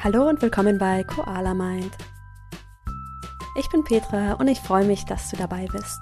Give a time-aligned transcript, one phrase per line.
[0.00, 1.90] Hallo und willkommen bei Koala Mind.
[3.58, 5.98] Ich bin Petra und ich freue mich, dass du dabei bist.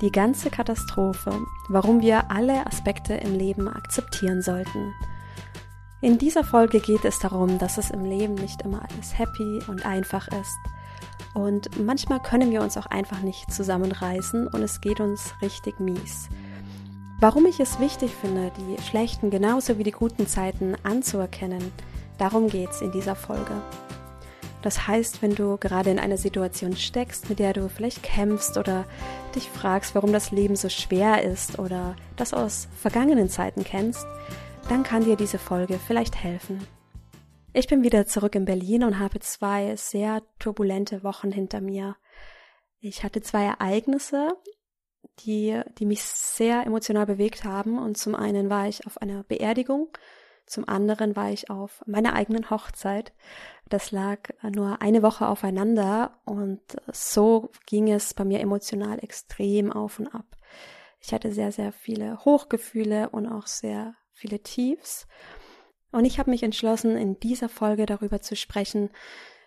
[0.00, 4.94] Die ganze Katastrophe, warum wir alle Aspekte im Leben akzeptieren sollten.
[6.00, 9.84] In dieser Folge geht es darum, dass es im Leben nicht immer alles happy und
[9.84, 10.58] einfach ist.
[11.34, 16.30] Und manchmal können wir uns auch einfach nicht zusammenreißen und es geht uns richtig mies.
[17.20, 21.70] Warum ich es wichtig finde, die schlechten genauso wie die guten Zeiten anzuerkennen,
[22.18, 23.62] Darum geht's in dieser Folge.
[24.62, 28.86] Das heißt, wenn du gerade in einer Situation steckst, mit der du vielleicht kämpfst oder
[29.34, 34.06] dich fragst, warum das Leben so schwer ist oder das aus vergangenen Zeiten kennst,
[34.70, 36.66] dann kann dir diese Folge vielleicht helfen.
[37.52, 41.96] Ich bin wieder zurück in Berlin und habe zwei sehr turbulente Wochen hinter mir.
[42.80, 44.30] Ich hatte zwei Ereignisse,
[45.20, 47.78] die, die mich sehr emotional bewegt haben.
[47.78, 49.88] Und zum einen war ich auf einer Beerdigung
[50.46, 53.12] zum anderen war ich auf meiner eigenen Hochzeit.
[53.68, 56.60] Das lag nur eine Woche aufeinander und
[56.92, 60.26] so ging es bei mir emotional extrem auf und ab.
[61.00, 65.06] Ich hatte sehr, sehr viele Hochgefühle und auch sehr viele Tiefs.
[65.92, 68.90] Und ich habe mich entschlossen, in dieser Folge darüber zu sprechen,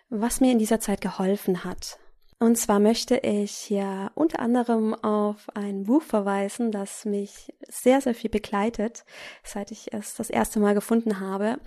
[0.08, 1.98] was mir in dieser Zeit geholfen hat,
[2.40, 8.14] und zwar möchte ich hier unter anderem auf ein Buch verweisen, das mich sehr, sehr
[8.14, 9.04] viel begleitet,
[9.42, 11.58] seit ich es das erste Mal gefunden habe.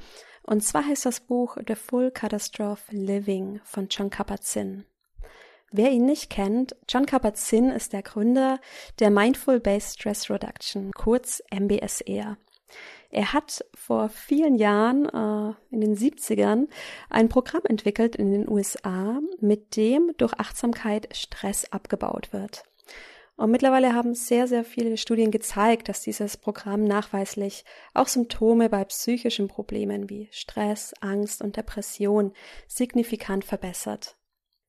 [0.44, 4.86] Und zwar heißt das Buch The Full Catastrophe Living von John Kabat-Zinn.
[5.72, 8.59] Wer ihn nicht kennt, John Kabat-Zinn ist der Gründer
[8.99, 12.38] der Mindful Based Stress Reduction, kurz MBSR.
[13.12, 16.70] Er hat vor vielen Jahren, äh, in den 70ern,
[17.09, 22.64] ein Programm entwickelt in den USA, mit dem durch Achtsamkeit Stress abgebaut wird.
[23.36, 28.86] Und mittlerweile haben sehr, sehr viele Studien gezeigt, dass dieses Programm nachweislich auch Symptome bei
[28.86, 32.34] psychischen Problemen wie Stress, Angst und Depression
[32.67, 34.16] signifikant verbessert.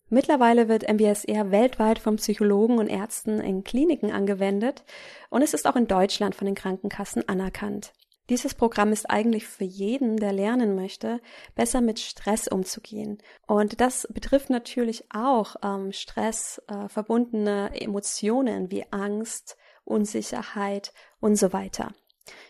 [0.08, 4.84] Mittlerweile wird MBSR weltweit von Psychologen und Ärzten in Kliniken angewendet
[5.30, 7.92] und es ist auch in Deutschland von den Krankenkassen anerkannt.
[8.28, 11.20] Dieses Programm ist eigentlich für jeden, der lernen möchte,
[11.54, 13.18] besser mit Stress umzugehen.
[13.46, 21.52] Und das betrifft natürlich auch ähm, Stress äh, verbundene Emotionen wie Angst, Unsicherheit und so
[21.52, 21.92] weiter.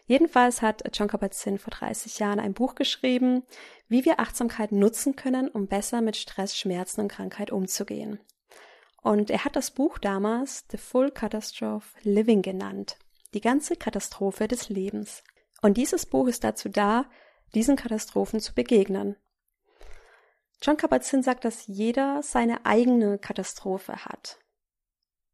[0.07, 3.45] Jedenfalls hat John Kabat-Zinn vor 30 Jahren ein Buch geschrieben,
[3.89, 8.21] wie wir Achtsamkeit nutzen können, um besser mit Stress, Schmerzen und Krankheit umzugehen.
[9.03, 12.99] Und er hat das Buch damals The Full Catastrophe Living genannt.
[13.35, 15.25] Die ganze Katastrophe des Lebens.
[15.63, 17.07] Und dieses Buch ist dazu da,
[17.55, 19.17] diesen Katastrophen zu begegnen.
[20.61, 24.39] John Kabat-Zinn sagt, dass jeder seine eigene Katastrophe hat.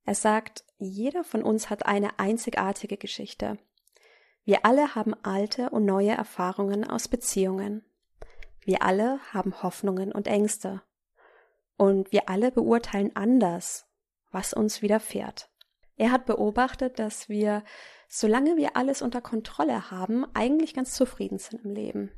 [0.04, 3.58] Er sagt, jeder von uns hat eine einzigartige Geschichte.
[4.44, 7.84] Wir alle haben alte und neue Erfahrungen aus Beziehungen.
[8.60, 10.82] Wir alle haben Hoffnungen und Ängste.
[11.76, 13.86] Und wir alle beurteilen anders,
[14.30, 15.50] was uns widerfährt.
[15.96, 17.64] Er hat beobachtet, dass wir
[18.08, 22.10] solange wir alles unter Kontrolle haben, eigentlich ganz zufrieden sind im Leben.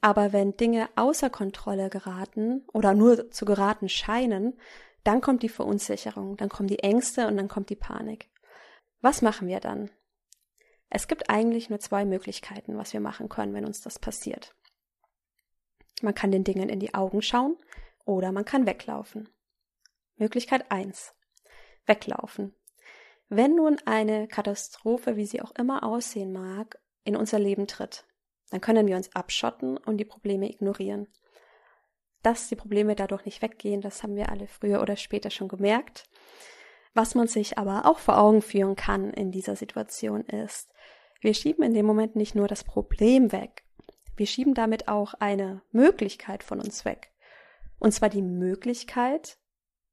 [0.00, 4.58] Aber wenn Dinge außer Kontrolle geraten oder nur zu geraten scheinen,
[5.04, 8.28] dann kommt die Verunsicherung, dann kommen die Ängste und dann kommt die Panik.
[9.00, 9.90] Was machen wir dann?
[10.90, 14.54] Es gibt eigentlich nur zwei Möglichkeiten, was wir machen können, wenn uns das passiert.
[16.00, 17.56] Man kann den Dingen in die Augen schauen
[18.04, 19.28] oder man kann weglaufen.
[20.16, 21.14] Möglichkeit eins:
[21.86, 22.54] Weglaufen.
[23.28, 28.06] Wenn nun eine Katastrophe, wie sie auch immer aussehen mag, in unser Leben tritt,
[28.50, 31.08] dann können wir uns abschotten und die Probleme ignorieren.
[32.22, 36.04] Dass die Probleme dadurch nicht weggehen, das haben wir alle früher oder später schon gemerkt.
[36.94, 40.70] Was man sich aber auch vor Augen führen kann in dieser Situation ist,
[41.20, 43.64] wir schieben in dem Moment nicht nur das Problem weg,
[44.16, 47.12] wir schieben damit auch eine Möglichkeit von uns weg.
[47.78, 49.38] Und zwar die Möglichkeit,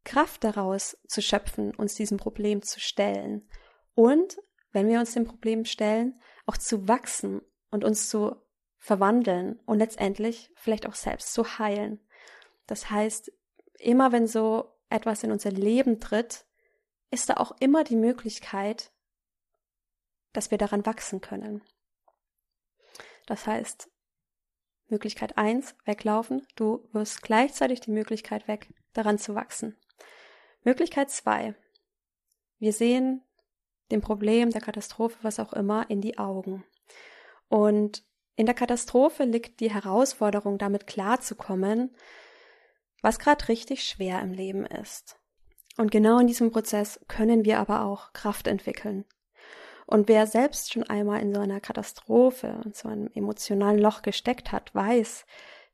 [0.05, 3.49] Kraft daraus zu schöpfen, uns diesem Problem zu stellen
[3.93, 4.37] und,
[4.71, 8.35] wenn wir uns dem Problem stellen, auch zu wachsen und uns zu
[8.77, 11.99] verwandeln und letztendlich vielleicht auch selbst zu heilen.
[12.67, 13.31] Das heißt,
[13.79, 16.45] immer wenn so etwas in unser Leben tritt,
[17.09, 18.91] ist da auch immer die Möglichkeit,
[20.33, 21.63] dass wir daran wachsen können.
[23.25, 23.89] Das heißt,
[24.87, 29.77] Möglichkeit eins weglaufen, du wirst gleichzeitig die Möglichkeit weg, daran zu wachsen.
[30.65, 31.55] Möglichkeit zwei.
[32.59, 33.21] Wir sehen
[33.91, 36.65] dem Problem, der Katastrophe, was auch immer, in die Augen.
[37.47, 38.03] Und
[38.35, 41.95] in der Katastrophe liegt die Herausforderung, damit klarzukommen,
[43.01, 45.17] was gerade richtig schwer im Leben ist.
[45.77, 49.05] Und genau in diesem Prozess können wir aber auch Kraft entwickeln.
[49.85, 54.51] Und wer selbst schon einmal in so einer Katastrophe, in so einem emotionalen Loch gesteckt
[54.51, 55.25] hat, weiß,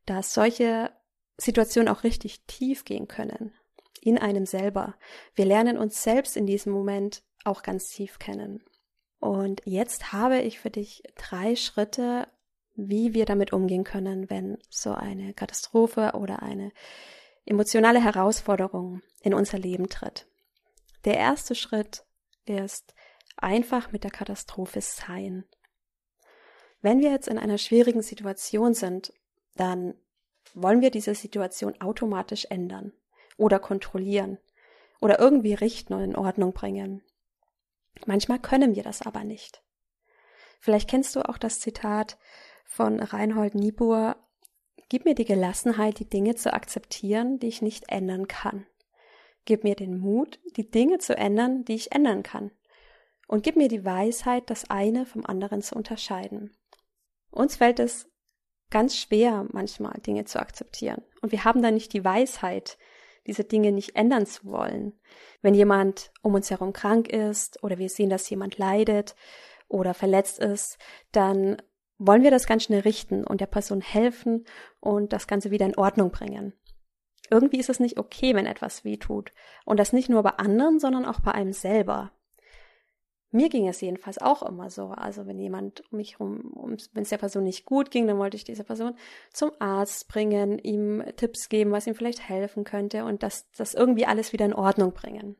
[0.06, 0.92] dass solche
[1.38, 3.54] Situationen auch richtig tief gehen können.
[4.03, 4.95] In einem selber.
[5.36, 8.63] Wir lernen uns selbst in diesem Moment auch ganz tief kennen.
[9.19, 12.27] Und jetzt habe ich für dich drei Schritte,
[12.74, 16.71] wie wir damit umgehen können, wenn so eine Katastrophe oder eine
[17.45, 20.27] emotionale Herausforderung in unser Leben tritt.
[21.06, 22.03] Der erste Schritt
[22.45, 22.95] ist
[23.38, 25.45] einfach mit der Katastrophe sein.
[26.81, 29.13] Wenn wir jetzt in einer schwierigen Situation sind,
[29.56, 29.94] dann
[30.56, 32.94] wollen wir diese Situation automatisch ändern
[33.42, 34.38] oder kontrollieren
[35.02, 37.04] oder irgendwie richten und in Ordnung bringen.
[38.06, 39.64] Manchmal können wir das aber nicht.
[40.60, 42.18] Vielleicht kennst du auch das Zitat
[42.66, 44.16] von Reinhold Niebuhr,
[44.92, 48.68] Gib mir die Gelassenheit, die Dinge zu akzeptieren, die ich nicht ändern kann.
[49.46, 52.52] Gib mir den Mut, die Dinge zu ändern, die ich ändern kann.
[53.26, 56.58] Und gib mir die Weisheit, das eine vom anderen zu unterscheiden.
[57.30, 58.10] Uns fällt es
[58.70, 61.02] ganz schwer, manchmal Dinge zu akzeptieren.
[61.22, 62.78] Und wir haben da nicht die Weisheit,
[63.28, 64.94] diese Dinge nicht ändern zu wollen.
[65.42, 69.16] Wenn jemand um uns herum krank ist oder wir sehen, dass jemand leidet
[69.68, 70.78] oder verletzt ist,
[71.12, 71.62] dann
[71.98, 74.46] wollen wir das ganz schnell richten und der Person helfen
[74.80, 76.54] und das Ganze wieder in Ordnung bringen.
[77.30, 79.32] Irgendwie ist es nicht okay, wenn etwas weh tut.
[79.66, 82.12] Und das nicht nur bei anderen, sondern auch bei einem selber.
[83.31, 84.88] Mir ging es jedenfalls auch immer so.
[84.88, 88.19] Also wenn jemand um mich rum, um, wenn es der Person nicht gut ging, dann
[88.19, 88.95] wollte ich diese Person
[89.31, 94.06] zum Arzt bringen, ihm Tipps geben, was ihm vielleicht helfen könnte und das, das irgendwie
[94.06, 95.38] alles wieder in Ordnung bringen.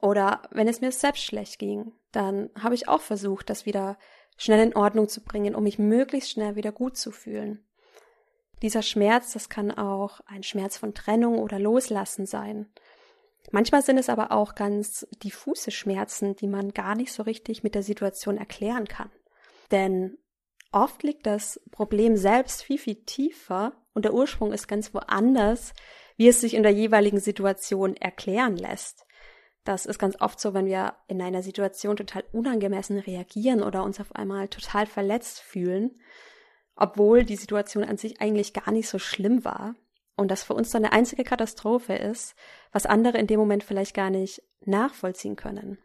[0.00, 3.98] Oder wenn es mir selbst schlecht ging, dann habe ich auch versucht, das wieder
[4.36, 7.66] schnell in Ordnung zu bringen, um mich möglichst schnell wieder gut zu fühlen.
[8.62, 12.70] Dieser Schmerz, das kann auch ein Schmerz von Trennung oder Loslassen sein.
[13.52, 17.74] Manchmal sind es aber auch ganz diffuse Schmerzen, die man gar nicht so richtig mit
[17.74, 19.10] der Situation erklären kann.
[19.70, 20.18] Denn
[20.72, 25.72] oft liegt das Problem selbst viel, viel tiefer und der Ursprung ist ganz woanders,
[26.16, 29.04] wie es sich in der jeweiligen Situation erklären lässt.
[29.64, 34.00] Das ist ganz oft so, wenn wir in einer Situation total unangemessen reagieren oder uns
[34.00, 36.00] auf einmal total verletzt fühlen,
[36.76, 39.74] obwohl die Situation an sich eigentlich gar nicht so schlimm war
[40.16, 42.34] und das für uns dann eine einzige Katastrophe ist,
[42.72, 45.78] was andere in dem Moment vielleicht gar nicht nachvollziehen können.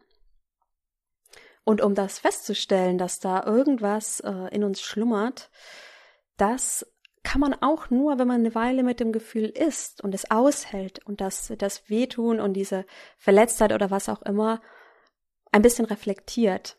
[1.64, 5.50] Und um das festzustellen, dass da irgendwas äh, in uns schlummert,
[6.36, 6.86] das
[7.22, 11.06] kann man auch nur, wenn man eine Weile mit dem Gefühl ist und es aushält
[11.06, 12.84] und das, das Wehtun und diese
[13.16, 14.60] Verletztheit oder was auch immer
[15.52, 16.76] ein bisschen reflektiert.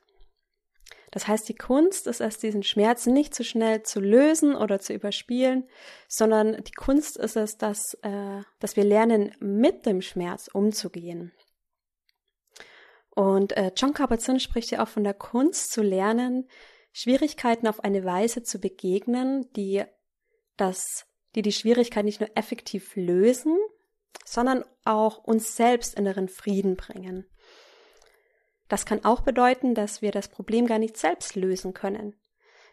[1.13, 4.94] Das heißt, die Kunst ist es, diesen Schmerz nicht zu schnell zu lösen oder zu
[4.94, 5.69] überspielen,
[6.07, 11.31] sondern die Kunst ist es, dass, äh, dass wir lernen, mit dem Schmerz umzugehen.
[13.12, 16.50] Und äh, John Kabat-Zinn spricht ja auch von der Kunst zu lernen,
[16.94, 19.83] Schwierigkeiten auf eine Weise zu begegnen, die
[20.57, 21.06] das,
[21.36, 23.56] die die Schwierigkeit nicht nur effektiv lösen,
[24.25, 27.27] sondern auch uns selbst inneren Frieden bringen.
[28.69, 32.15] Das kann auch bedeuten, dass wir das Problem gar nicht selbst lösen können,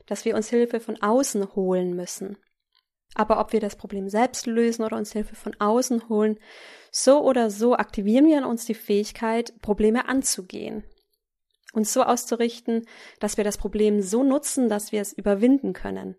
[0.06, 2.38] dass wir uns Hilfe von außen holen müssen.
[3.14, 6.38] Aber ob wir das Problem selbst lösen oder uns Hilfe von außen holen,
[6.92, 10.84] so oder so aktivieren wir in uns die Fähigkeit, Probleme anzugehen.
[11.72, 12.86] Uns so auszurichten,
[13.18, 16.16] dass wir das Problem so nutzen, dass wir es überwinden können.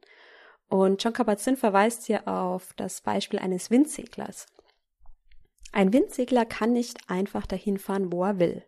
[0.69, 4.47] Und John Kabat-Zinn verweist hier auf das Beispiel eines Windseglers.
[5.73, 8.63] Ein Windsegler kann nicht einfach dahin fahren, wo er will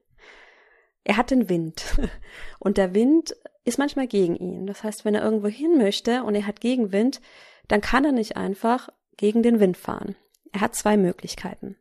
[1.04, 1.98] er hat den Wind.
[2.60, 4.68] Und der Wind ist manchmal gegen ihn.
[4.68, 7.22] Das heißt, wenn er irgendwo hin möchte und er hat Gegenwind,
[7.70, 10.16] dann kann er nicht einfach gegen den Wind fahren.
[10.52, 11.78] Er hat zwei Möglichkeiten.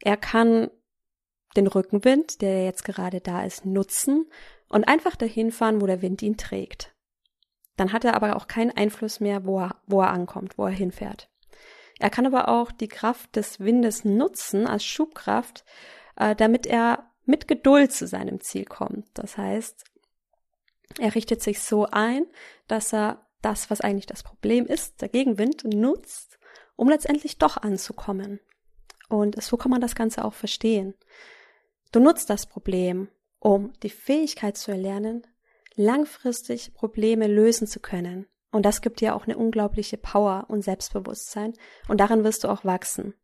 [0.00, 0.70] Er kann
[1.56, 4.30] den Rückenwind, der jetzt gerade da ist, nutzen
[4.68, 6.94] und einfach dahin fahren, wo der Wind ihn trägt.
[7.76, 10.72] Dann hat er aber auch keinen Einfluss mehr, wo er, wo er ankommt, wo er
[10.72, 11.28] hinfährt.
[11.98, 15.64] Er kann aber auch die Kraft des Windes nutzen als Schubkraft,
[16.16, 19.06] äh, damit er mit Geduld zu seinem Ziel kommt.
[19.14, 19.84] Das heißt,
[20.98, 22.26] er richtet sich so ein,
[22.68, 26.38] dass er das, was eigentlich das Problem ist, der Gegenwind, nutzt,
[26.76, 28.40] um letztendlich doch anzukommen.
[29.08, 30.94] Und so kann man das Ganze auch verstehen.
[31.92, 35.26] Du nutzt das Problem, um die Fähigkeit zu erlernen,
[35.76, 38.26] langfristig Probleme lösen zu können.
[38.50, 41.54] Und das gibt dir auch eine unglaubliche Power und Selbstbewusstsein.
[41.88, 43.14] Und daran wirst du auch wachsen.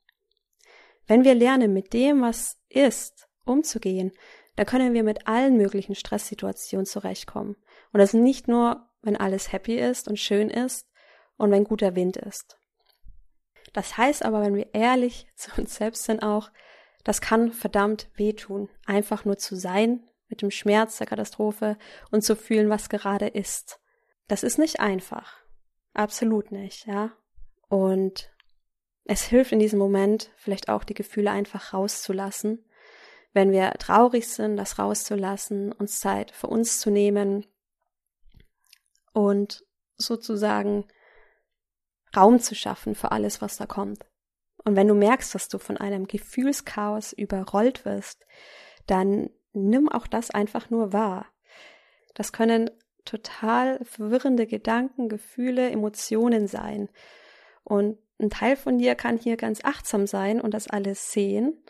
[1.07, 4.13] Wenn wir lernen, mit dem, was ist, umzugehen,
[4.57, 7.57] da können wir mit allen möglichen Stresssituationen zurechtkommen.
[7.93, 10.87] Und das nicht nur, wenn alles happy ist und schön ist
[11.37, 12.59] und wenn guter Wind ist.
[13.73, 16.51] Das heißt aber, wenn wir ehrlich zu uns selbst sind auch,
[17.05, 21.77] das kann verdammt wehtun, einfach nur zu sein mit dem Schmerz der Katastrophe
[22.11, 23.81] und zu fühlen, was gerade ist.
[24.29, 25.39] Das ist nicht einfach.
[25.93, 27.13] Absolut nicht, ja.
[27.69, 28.31] Und
[29.05, 32.65] es hilft in diesem Moment vielleicht auch die Gefühle einfach rauszulassen.
[33.33, 37.47] Wenn wir traurig sind, das rauszulassen, uns Zeit für uns zu nehmen
[39.13, 39.65] und
[39.97, 40.87] sozusagen
[42.17, 44.05] Raum zu schaffen für alles, was da kommt.
[44.65, 48.27] Und wenn du merkst, dass du von einem Gefühlschaos überrollt wirst,
[48.87, 51.27] dann nimm auch das einfach nur wahr.
[52.15, 52.71] Das können
[53.05, 56.89] total verwirrende Gedanken, Gefühle, Emotionen sein.
[57.65, 61.63] Und ein Teil von dir kann hier ganz achtsam sein und das alles sehen.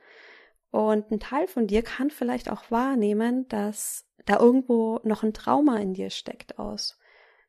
[0.71, 5.79] Und ein Teil von dir kann vielleicht auch wahrnehmen, dass da irgendwo noch ein Trauma
[5.79, 6.99] in dir steckt aus.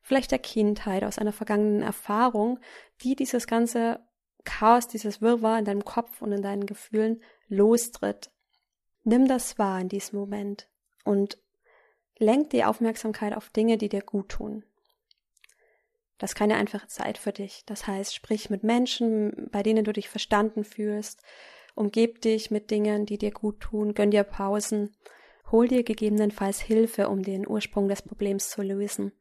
[0.00, 2.58] Vielleicht der Kindheit, aus einer vergangenen Erfahrung,
[3.02, 4.00] die dieses ganze
[4.44, 8.32] Chaos, dieses Wirrwarr in deinem Kopf und in deinen Gefühlen lostritt.
[9.04, 10.68] Nimm das wahr in diesem Moment
[11.04, 11.38] und
[12.18, 14.64] lenk die Aufmerksamkeit auf Dinge, die dir gut tun.
[16.18, 17.64] Das ist keine einfache Zeit für dich.
[17.66, 21.20] Das heißt, sprich mit Menschen, bei denen du dich verstanden fühlst,
[21.74, 24.94] umgib dich mit Dingen, die dir gut tun, gönn dir Pausen,
[25.50, 29.12] hol dir gegebenenfalls Hilfe, um den Ursprung des Problems zu lösen.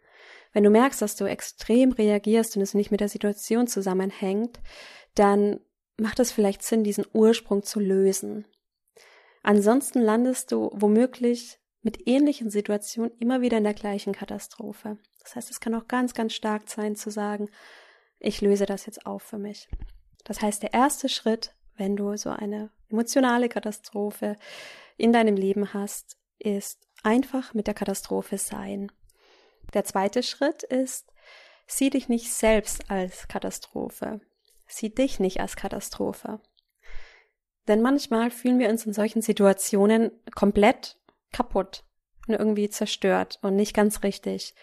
[0.53, 4.60] Wenn du merkst, dass du extrem reagierst und es nicht mit der Situation zusammenhängt,
[5.15, 5.60] dann
[5.98, 8.46] macht es vielleicht Sinn, diesen Ursprung zu lösen.
[9.43, 14.98] Ansonsten landest du womöglich mit ähnlichen Situationen immer wieder in der gleichen Katastrophe.
[15.24, 17.50] Das heißt, es kann auch ganz, ganz stark sein zu sagen,
[18.20, 19.67] ich löse das jetzt auf für mich.
[20.24, 24.35] Das heißt, der erste Schritt, wenn du so eine emotionale Katastrophe
[24.97, 28.91] in deinem Leben hast, ist einfach mit der Katastrophe sein.
[29.73, 31.11] Der zweite Schritt ist,
[31.65, 34.21] sieh dich nicht selbst als Katastrophe.
[34.67, 36.39] Sieh dich nicht als Katastrophe.
[37.67, 41.00] Denn manchmal fühlen wir uns in solchen Situationen komplett
[41.31, 41.83] kaputt
[42.27, 44.53] und irgendwie zerstört und nicht ganz richtig.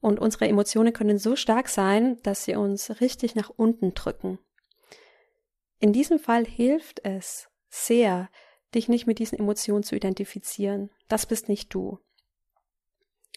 [0.00, 4.40] Und unsere Emotionen können so stark sein, dass sie uns richtig nach unten drücken.
[5.78, 8.30] In diesem Fall hilft es sehr,
[8.74, 10.90] dich nicht mit diesen Emotionen zu identifizieren.
[11.08, 11.98] Das bist nicht du.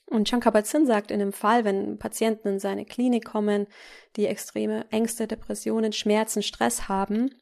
[0.05, 3.67] Und Shankar-Bazin sagt in dem Fall, wenn Patienten in seine Klinik kommen,
[4.15, 7.36] die extreme Ängste, Depressionen, Schmerzen, Stress haben,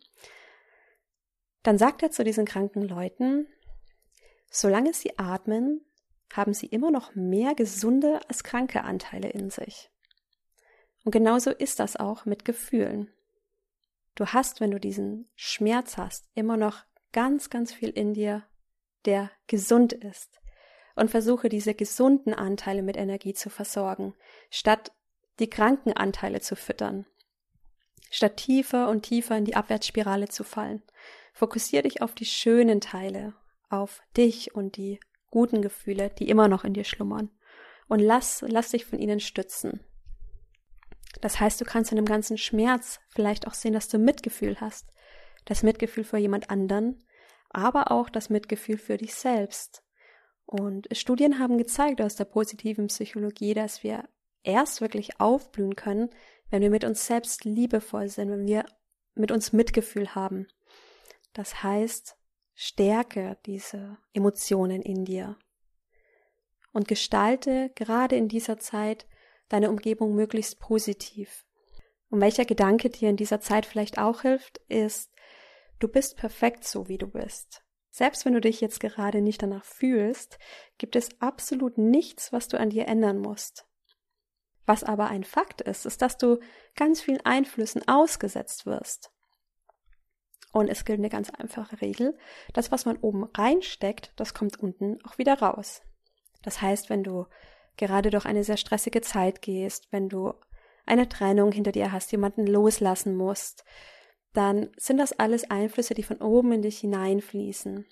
[1.63, 3.48] dann sagt er zu diesen kranken Leuten,
[4.51, 5.82] solange sie atmen,
[6.34, 9.89] haben sie immer noch mehr gesunde als kranke Anteile in sich.
[11.06, 13.10] Und genauso ist das auch mit Gefühlen.
[14.17, 16.83] Du hast, wenn du diesen Schmerz hast, immer noch
[17.13, 18.43] ganz, ganz viel in dir,
[19.05, 20.41] der gesund ist,
[20.95, 24.15] und versuche diese gesunden Anteile mit Energie zu versorgen,
[24.50, 24.91] statt
[25.38, 27.05] die kranken Anteile zu füttern.
[28.09, 30.81] Statt tiefer und tiefer in die Abwärtsspirale zu fallen.
[31.33, 33.36] Fokussiere dich auf die schönen Teile,
[33.69, 37.29] auf dich und die guten Gefühle, die immer noch in dir schlummern.
[37.88, 39.81] Und lass, lass dich von ihnen stützen.
[41.22, 44.92] Das heißt, du kannst in dem ganzen Schmerz vielleicht auch sehen, dass du Mitgefühl hast.
[45.46, 47.04] Das Mitgefühl für jemand anderen,
[47.50, 49.84] aber auch das Mitgefühl für dich selbst.
[50.46, 54.08] Und Studien haben gezeigt aus der positiven Psychologie, dass wir
[54.44, 56.10] erst wirklich aufblühen können,
[56.50, 58.66] wenn wir mit uns selbst liebevoll sind, wenn wir
[59.16, 60.48] mit uns Mitgefühl haben.
[61.34, 62.16] Das heißt,
[62.54, 65.38] stärke diese Emotionen in dir
[66.72, 69.08] und gestalte gerade in dieser Zeit
[69.50, 71.46] deine Umgebung möglichst positiv.
[72.10, 75.12] Und welcher Gedanke dir in dieser Zeit vielleicht auch hilft, ist,
[75.80, 77.63] du bist perfekt so, wie du bist.
[77.89, 80.38] Selbst wenn du dich jetzt gerade nicht danach fühlst,
[80.77, 83.66] gibt es absolut nichts, was du an dir ändern musst.
[84.66, 86.39] Was aber ein Fakt ist, ist, dass du
[86.75, 89.12] ganz vielen Einflüssen ausgesetzt wirst.
[90.51, 92.18] Und es gilt eine ganz einfache Regel.
[92.54, 95.82] Das, was man oben reinsteckt, das kommt unten auch wieder raus.
[96.44, 97.25] Das heißt, wenn du
[97.77, 100.34] gerade durch eine sehr stressige Zeit gehst, wenn du
[100.86, 103.63] eine Trennung hinter dir hast, jemanden loslassen musst,
[104.34, 107.86] dann sind das alles Einflüsse, die von oben in dich hineinfließen.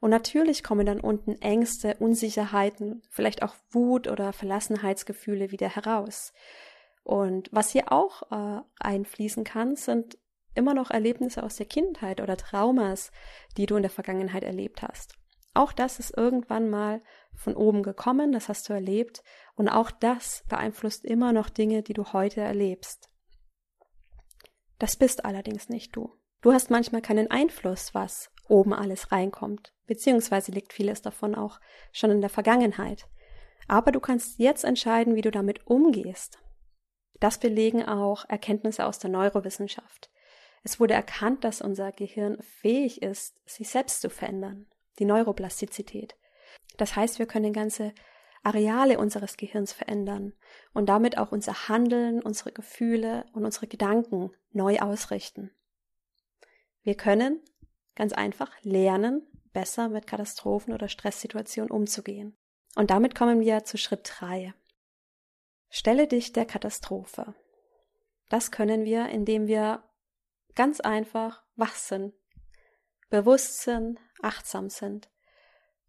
[0.00, 6.32] Und natürlich kommen dann unten Ängste, Unsicherheiten, vielleicht auch Wut oder Verlassenheitsgefühle wieder heraus.
[7.02, 10.18] Und was hier auch äh, einfließen kann, sind
[10.54, 13.10] immer noch Erlebnisse aus der Kindheit oder Traumas,
[13.56, 15.17] die du in der Vergangenheit erlebt hast.
[15.58, 17.02] Auch das ist irgendwann mal
[17.34, 19.24] von oben gekommen, das hast du erlebt,
[19.56, 23.10] und auch das beeinflusst immer noch Dinge, die du heute erlebst.
[24.78, 26.14] Das bist allerdings nicht du.
[26.42, 31.58] Du hast manchmal keinen Einfluss, was oben alles reinkommt, beziehungsweise liegt vieles davon auch
[31.90, 33.08] schon in der Vergangenheit.
[33.66, 36.38] Aber du kannst jetzt entscheiden, wie du damit umgehst.
[37.18, 40.08] Das belegen auch Erkenntnisse aus der Neurowissenschaft.
[40.62, 46.16] Es wurde erkannt, dass unser Gehirn fähig ist, sich selbst zu verändern, die Neuroplastizität.
[46.76, 47.92] Das heißt, wir können ganze
[48.42, 50.32] Areale unseres Gehirns verändern
[50.72, 55.50] und damit auch unser Handeln, unsere Gefühle und unsere Gedanken neu ausrichten.
[56.82, 57.42] Wir können
[57.94, 62.36] ganz einfach lernen, besser mit Katastrophen oder Stresssituationen umzugehen.
[62.76, 64.54] Und damit kommen wir zu Schritt drei.
[65.68, 67.34] Stelle dich der Katastrophe.
[68.28, 69.82] Das können wir, indem wir
[70.54, 72.14] ganz einfach wach sind,
[73.10, 75.08] bewusst sind, achtsam sind.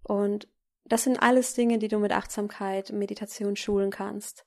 [0.03, 0.47] Und
[0.85, 4.45] das sind alles Dinge, die du mit Achtsamkeit, Meditation schulen kannst.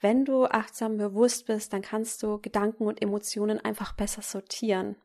[0.00, 4.96] Wenn du achtsam bewusst bist, dann kannst du Gedanken und Emotionen einfach besser sortieren.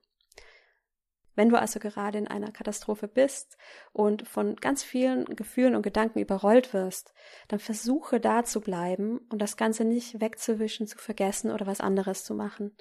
[1.36, 3.56] Wenn du also gerade in einer Katastrophe bist
[3.94, 7.14] und von ganz vielen Gefühlen und Gedanken überrollt wirst,
[7.48, 12.26] dann versuche da zu bleiben und das Ganze nicht wegzuwischen, zu vergessen oder was anderes
[12.26, 12.76] zu machen.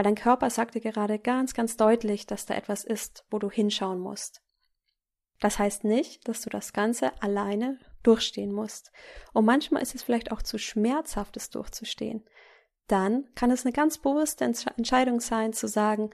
[0.00, 3.50] Weil dein Körper sagt dir gerade ganz, ganz deutlich, dass da etwas ist, wo du
[3.50, 4.40] hinschauen musst.
[5.40, 8.92] Das heißt nicht, dass du das Ganze alleine durchstehen musst.
[9.34, 12.24] Und manchmal ist es vielleicht auch zu schmerzhaft, es durchzustehen.
[12.86, 16.08] Dann kann es eine ganz bewusste Entscheidung sein, zu sagen,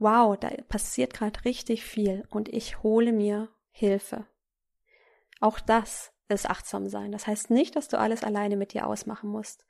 [0.00, 4.26] wow, da passiert gerade richtig viel und ich hole mir Hilfe.
[5.38, 7.12] Auch das ist achtsam sein.
[7.12, 9.64] Das heißt nicht, dass du alles alleine mit dir ausmachen musst.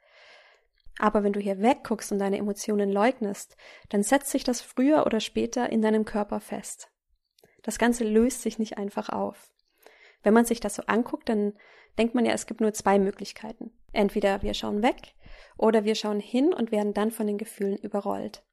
[0.99, 3.57] Aber wenn du hier wegguckst und deine Emotionen leugnest,
[3.89, 6.91] dann setzt sich das früher oder später in deinem Körper fest.
[7.63, 9.53] Das Ganze löst sich nicht einfach auf.
[10.23, 11.55] Wenn man sich das so anguckt, dann
[11.99, 13.73] denkt man ja, es gibt nur zwei Möglichkeiten.
[13.93, 15.15] Entweder wir schauen weg
[15.57, 18.45] oder wir schauen hin und werden dann von den Gefühlen überrollt.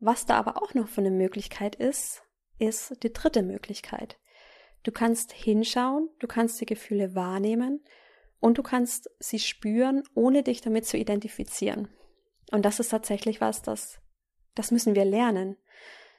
[0.00, 2.22] Was da aber auch noch für eine Möglichkeit ist,
[2.58, 4.18] ist die dritte Möglichkeit.
[4.82, 7.84] Du kannst hinschauen, du kannst die Gefühle wahrnehmen
[8.40, 11.88] und du kannst sie spüren, ohne dich damit zu identifizieren.
[12.50, 14.00] Und das ist tatsächlich was, das,
[14.54, 15.56] das müssen wir lernen,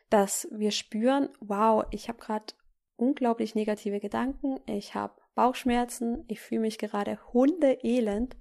[0.10, 2.54] dass wir spüren, wow, ich habe gerade
[2.96, 8.36] unglaublich negative Gedanken, ich habe Bauchschmerzen, ich fühle mich gerade hundeelend.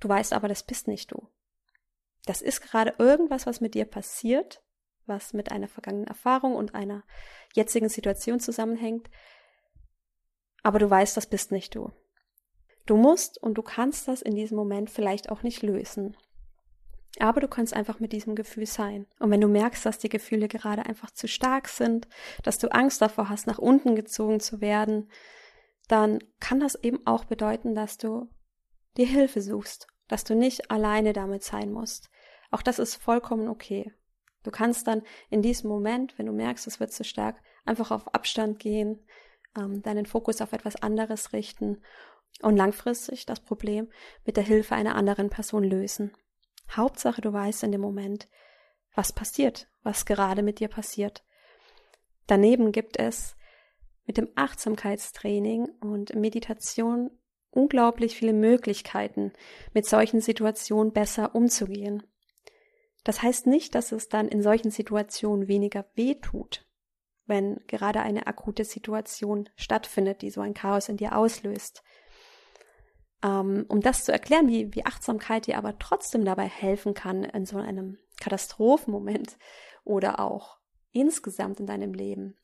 [0.00, 1.28] Du weißt aber, das bist nicht du.
[2.26, 4.62] Das ist gerade irgendwas, was mit dir passiert,
[5.06, 7.04] was mit einer vergangenen Erfahrung und einer
[7.54, 9.08] jetzigen Situation zusammenhängt.
[10.62, 11.92] Aber du weißt, das bist nicht du.
[12.88, 16.16] Du musst und du kannst das in diesem Moment vielleicht auch nicht lösen.
[17.18, 19.06] Aber du kannst einfach mit diesem Gefühl sein.
[19.18, 22.08] Und wenn du merkst, dass die Gefühle gerade einfach zu stark sind,
[22.44, 25.10] dass du Angst davor hast, nach unten gezogen zu werden,
[25.88, 28.30] dann kann das eben auch bedeuten, dass du
[28.96, 32.08] dir Hilfe suchst, dass du nicht alleine damit sein musst.
[32.50, 33.92] Auch das ist vollkommen okay.
[34.44, 38.14] Du kannst dann in diesem Moment, wenn du merkst, es wird zu stark, einfach auf
[38.14, 39.04] Abstand gehen,
[39.58, 41.82] ähm, deinen Fokus auf etwas anderes richten
[42.42, 43.88] und langfristig das Problem
[44.24, 46.12] mit der Hilfe einer anderen Person lösen.
[46.70, 48.28] Hauptsache, du weißt in dem Moment,
[48.94, 51.24] was passiert, was gerade mit dir passiert.
[52.26, 53.36] Daneben gibt es
[54.06, 57.10] mit dem Achtsamkeitstraining und Meditation
[57.50, 59.32] unglaublich viele Möglichkeiten,
[59.72, 62.02] mit solchen Situationen besser umzugehen.
[63.04, 66.66] Das heißt nicht, dass es dann in solchen Situationen weniger weh tut,
[67.26, 71.82] wenn gerade eine akute Situation stattfindet, die so ein Chaos in dir auslöst.
[73.22, 77.46] Ähm, um das zu erklären, wie, wie Achtsamkeit dir aber trotzdem dabei helfen kann in
[77.46, 79.36] so einem Katastrophenmoment
[79.84, 80.58] oder auch
[80.92, 82.36] insgesamt in deinem Leben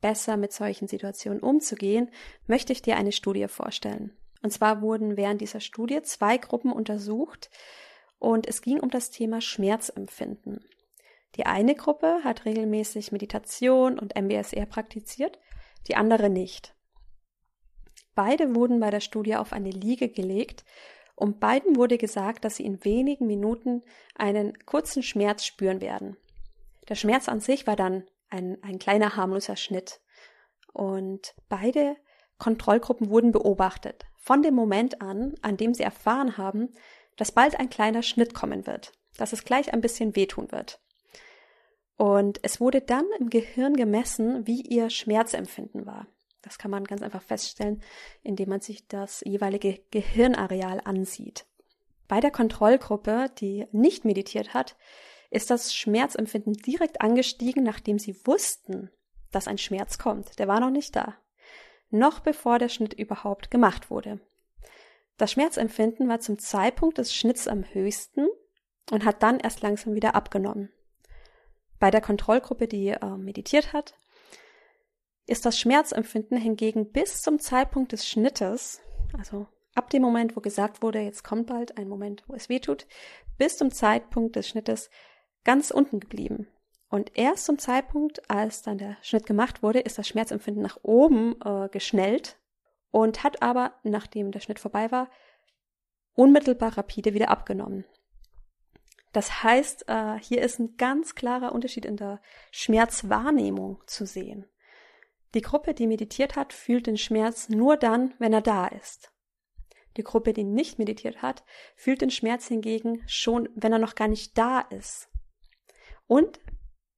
[0.00, 2.10] besser mit solchen Situationen umzugehen,
[2.46, 4.16] möchte ich dir eine Studie vorstellen.
[4.42, 7.50] Und zwar wurden während dieser Studie zwei Gruppen untersucht
[8.18, 10.64] und es ging um das Thema Schmerzempfinden.
[11.36, 15.38] Die eine Gruppe hat regelmäßig Meditation und MBSR praktiziert,
[15.88, 16.74] die andere nicht.
[18.14, 20.64] Beide wurden bei der Studie auf eine Liege gelegt
[21.14, 23.82] und beiden wurde gesagt, dass sie in wenigen Minuten
[24.14, 26.16] einen kurzen Schmerz spüren werden.
[26.88, 30.00] Der Schmerz an sich war dann ein, ein kleiner harmloser Schnitt.
[30.72, 31.96] Und beide
[32.38, 34.04] Kontrollgruppen wurden beobachtet.
[34.18, 36.70] Von dem Moment an, an dem sie erfahren haben,
[37.16, 40.80] dass bald ein kleiner Schnitt kommen wird, dass es gleich ein bisschen wehtun wird.
[41.96, 46.06] Und es wurde dann im Gehirn gemessen, wie ihr Schmerzempfinden war.
[46.42, 47.82] Das kann man ganz einfach feststellen,
[48.22, 51.46] indem man sich das jeweilige Gehirnareal ansieht.
[52.08, 54.76] Bei der Kontrollgruppe, die nicht meditiert hat,
[55.30, 58.90] ist das Schmerzempfinden direkt angestiegen, nachdem sie wussten,
[59.30, 60.38] dass ein Schmerz kommt.
[60.38, 61.16] Der war noch nicht da.
[61.90, 64.20] Noch bevor der Schnitt überhaupt gemacht wurde.
[65.16, 68.26] Das Schmerzempfinden war zum Zeitpunkt des Schnitts am höchsten
[68.90, 70.70] und hat dann erst langsam wieder abgenommen.
[71.78, 73.94] Bei der Kontrollgruppe, die äh, meditiert hat,
[75.26, 78.80] ist das Schmerzempfinden hingegen bis zum Zeitpunkt des Schnittes,
[79.16, 82.60] also ab dem Moment, wo gesagt wurde, jetzt kommt bald ein Moment, wo es weh
[82.60, 82.86] tut,
[83.38, 84.90] bis zum Zeitpunkt des Schnittes
[85.44, 86.48] ganz unten geblieben.
[86.88, 91.36] Und erst zum Zeitpunkt, als dann der Schnitt gemacht wurde, ist das Schmerzempfinden nach oben
[91.42, 92.38] äh, geschnellt
[92.90, 95.08] und hat aber, nachdem der Schnitt vorbei war,
[96.14, 97.86] unmittelbar rapide wieder abgenommen.
[99.12, 104.46] Das heißt, äh, hier ist ein ganz klarer Unterschied in der Schmerzwahrnehmung zu sehen.
[105.34, 109.12] Die Gruppe, die meditiert hat, fühlt den Schmerz nur dann, wenn er da ist.
[109.96, 111.44] Die Gruppe, die nicht meditiert hat,
[111.76, 115.08] fühlt den Schmerz hingegen schon, wenn er noch gar nicht da ist.
[116.06, 116.40] Und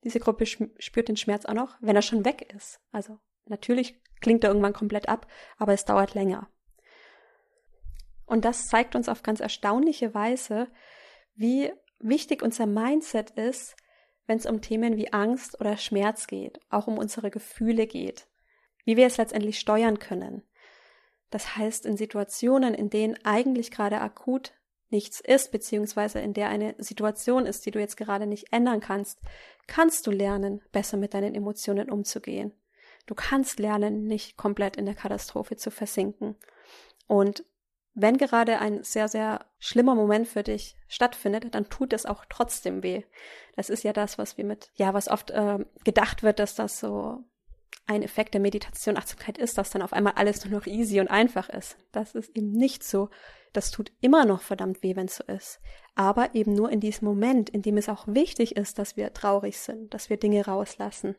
[0.05, 2.81] diese Gruppe spürt den Schmerz auch noch, wenn er schon weg ist.
[2.93, 6.51] Also natürlich klingt er irgendwann komplett ab, aber es dauert länger.
[8.27, 10.69] Und das zeigt uns auf ganz erstaunliche Weise,
[11.35, 13.77] wie wichtig unser Mindset ist,
[14.27, 18.27] wenn es um Themen wie Angst oder Schmerz geht, auch um unsere Gefühle geht,
[18.85, 20.43] wie wir es letztendlich steuern können.
[21.31, 24.53] Das heißt, in Situationen, in denen eigentlich gerade akut
[24.91, 29.21] nichts ist, beziehungsweise in der eine Situation ist, die du jetzt gerade nicht ändern kannst,
[29.67, 32.53] kannst du lernen, besser mit deinen Emotionen umzugehen.
[33.07, 36.37] Du kannst lernen, nicht komplett in der Katastrophe zu versinken.
[37.07, 37.45] Und
[37.95, 42.83] wenn gerade ein sehr, sehr schlimmer Moment für dich stattfindet, dann tut es auch trotzdem
[42.83, 43.05] weh.
[43.57, 46.81] Das ist ja das, was wir mit, ja, was oft äh, gedacht wird, dass das
[46.81, 47.25] so
[47.87, 51.09] ein Effekt der Meditation, Achtsamkeit ist, dass dann auf einmal alles nur noch easy und
[51.09, 51.77] einfach ist.
[51.93, 53.11] Das ist eben nicht so.
[53.53, 55.61] Das tut immer noch verdammt weh, wenn es so ist.
[55.95, 59.59] Aber eben nur in diesem Moment, in dem es auch wichtig ist, dass wir traurig
[59.59, 61.15] sind, dass wir Dinge rauslassen.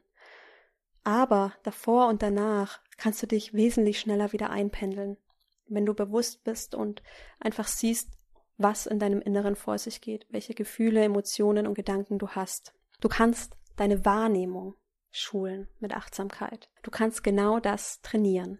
[1.03, 5.17] Aber davor und danach kannst du dich wesentlich schneller wieder einpendeln
[5.67, 7.01] wenn du bewusst bist und
[7.39, 8.09] einfach siehst,
[8.57, 12.73] was in deinem Inneren vor sich geht, welche Gefühle, Emotionen und Gedanken du hast.
[13.01, 14.75] Du kannst deine Wahrnehmung
[15.11, 16.69] schulen mit Achtsamkeit.
[16.83, 18.59] Du kannst genau das trainieren.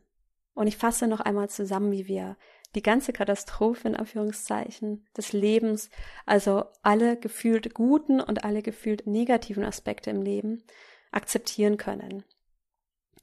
[0.54, 2.38] Und ich fasse noch einmal zusammen, wie wir
[2.76, 5.90] die ganze Katastrophe in Anführungszeichen des Lebens,
[6.26, 10.64] also alle gefühlt guten und alle gefühlt negativen Aspekte im Leben
[11.12, 12.24] akzeptieren können.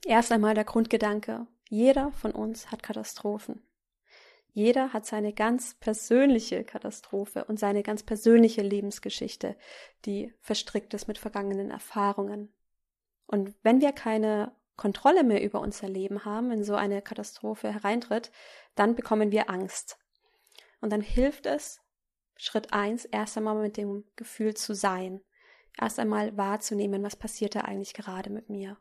[0.05, 3.63] Erst einmal der Grundgedanke, jeder von uns hat Katastrophen.
[4.53, 9.57] Jeder hat seine ganz persönliche Katastrophe und seine ganz persönliche Lebensgeschichte,
[10.05, 12.53] die verstrickt ist mit vergangenen Erfahrungen.
[13.27, 18.31] Und wenn wir keine Kontrolle mehr über unser Leben haben, wenn so eine Katastrophe hereintritt,
[18.75, 19.99] dann bekommen wir Angst.
[20.81, 21.81] Und dann hilft es,
[22.37, 25.23] Schritt eins, erst einmal mit dem Gefühl zu sein.
[25.81, 28.77] Erst einmal wahrzunehmen, was passiert da eigentlich gerade mit mir.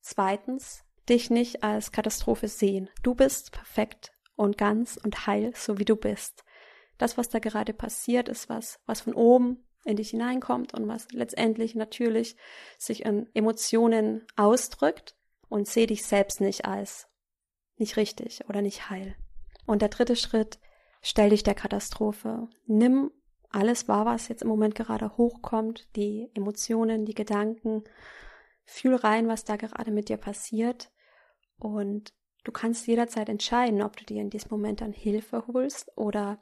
[0.00, 2.90] Zweitens, dich nicht als Katastrophe sehen.
[3.02, 6.44] Du bist perfekt und ganz und heil, so wie du bist.
[6.98, 11.10] Das, was da gerade passiert, ist was, was von oben in dich hineinkommt und was
[11.12, 12.36] letztendlich natürlich
[12.78, 15.16] sich in Emotionen ausdrückt
[15.48, 17.08] und seh dich selbst nicht als
[17.76, 19.16] nicht richtig oder nicht heil.
[19.66, 20.58] Und der dritte Schritt,
[21.02, 22.48] stell dich der Katastrophe.
[22.66, 23.10] Nimm
[23.50, 27.84] alles wahr, was jetzt im Moment gerade hochkommt, die Emotionen, die Gedanken,
[28.64, 30.90] fühl rein, was da gerade mit dir passiert
[31.58, 32.12] und
[32.44, 36.38] Du kannst jederzeit entscheiden, ob du dir in diesem Moment dann Hilfe holst oder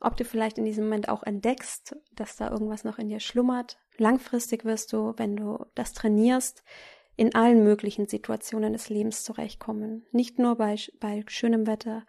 [0.00, 3.78] ob du vielleicht in diesem Moment auch entdeckst, dass da irgendwas noch in dir schlummert.
[3.96, 6.62] Langfristig wirst du, wenn du das trainierst,
[7.16, 10.04] in allen möglichen Situationen des Lebens zurechtkommen.
[10.10, 12.04] Nicht nur bei, bei schönem Wetter,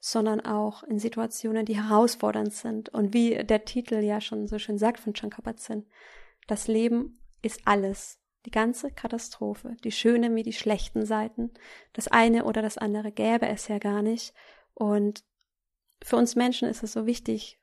[0.00, 2.88] sondern auch in Situationen, die herausfordernd sind.
[2.88, 5.86] Und wie der Titel ja schon so schön sagt von John Kabat-Zinn,
[6.46, 11.50] das Leben ist alles die ganze Katastrophe, die schönen wie die schlechten Seiten.
[11.92, 14.32] Das eine oder das andere gäbe es ja gar nicht.
[14.72, 15.24] Und
[16.02, 17.58] für uns Menschen ist es so wichtig,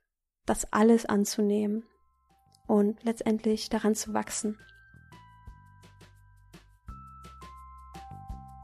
[0.46, 1.86] das alles anzunehmen
[2.68, 4.60] und letztendlich daran zu wachsen.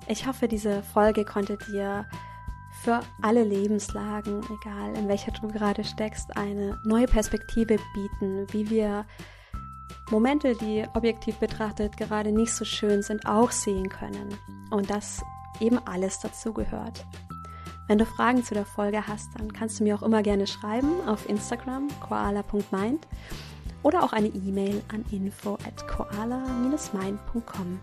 [0.08, 2.06] Ich hoffe, diese Folge konnte dir
[2.84, 9.06] für alle Lebenslagen, egal in welcher du gerade steckst, eine neue Perspektive bieten, wie wir
[10.10, 14.36] Momente, die objektiv betrachtet gerade nicht so schön sind, auch sehen können.
[14.72, 15.24] Und dass
[15.60, 17.06] eben alles dazu gehört.
[17.88, 20.92] Wenn du Fragen zu der Folge hast, dann kannst du mir auch immer gerne schreiben
[21.08, 23.08] auf Instagram koala.mind
[23.82, 27.80] oder auch eine E-Mail an info at koala-mind.com.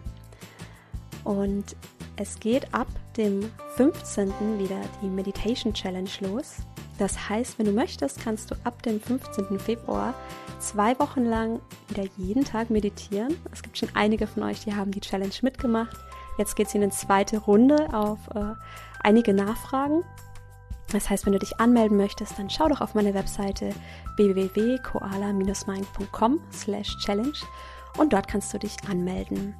[1.24, 1.76] Und
[2.16, 2.86] es geht ab
[3.16, 4.28] dem 15.
[4.58, 6.58] wieder die Meditation Challenge los.
[6.98, 9.58] Das heißt, wenn du möchtest, kannst du ab dem 15.
[9.58, 10.14] Februar
[10.58, 13.36] zwei Wochen lang wieder jeden Tag meditieren.
[13.52, 15.96] Es gibt schon einige von euch, die haben die Challenge mitgemacht.
[16.38, 18.54] Jetzt geht es in eine zweite Runde auf äh,
[19.02, 20.04] einige Nachfragen.
[20.92, 23.70] Das heißt, wenn du dich anmelden möchtest, dann schau doch auf meine Webseite
[24.16, 27.38] www.koala-mind.com slash challenge
[27.98, 29.56] und dort kannst du dich anmelden.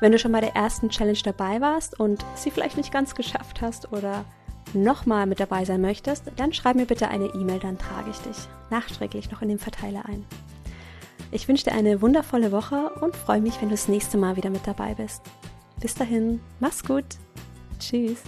[0.00, 3.62] Wenn du schon bei der ersten Challenge dabei warst und sie vielleicht nicht ganz geschafft
[3.62, 4.26] hast oder
[4.74, 8.36] nochmal mit dabei sein möchtest, dann schreib mir bitte eine E-Mail, dann trage ich dich
[8.70, 10.24] nachträglich noch in den Verteiler ein.
[11.30, 14.50] Ich wünsche dir eine wundervolle Woche und freue mich, wenn du das nächste Mal wieder
[14.50, 15.22] mit dabei bist.
[15.80, 17.06] Bis dahin, mach's gut.
[17.78, 18.22] Tschüss.